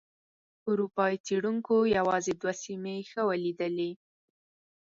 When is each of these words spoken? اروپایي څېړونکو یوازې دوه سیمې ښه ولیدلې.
اروپایي 0.69 1.17
څېړونکو 1.25 1.75
یوازې 1.97 2.33
دوه 2.41 2.53
سیمې 2.63 2.95
ښه 3.09 3.21
ولیدلې. 3.29 3.91